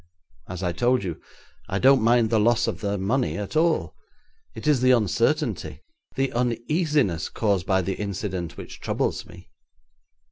[0.49, 1.21] 'As I told you,
[1.69, 3.93] I don't mind the loss of the money at all.
[4.55, 5.81] It is the uncertainty,
[6.15, 9.51] the uneasiness caused by the incident which troubles me.